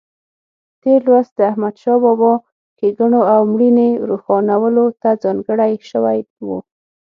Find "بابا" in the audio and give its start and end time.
2.03-2.33